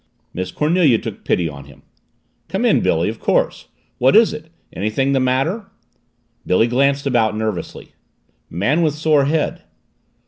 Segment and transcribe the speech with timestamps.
[0.33, 1.83] Miss Cornelia took pity on him.
[2.47, 3.67] "Come in, Billy, of course.
[3.99, 4.49] What is it?
[4.73, 5.67] Anything the matter?"
[6.43, 7.89] Billy glanced about nervously.
[8.49, 9.61] "Man with sore head."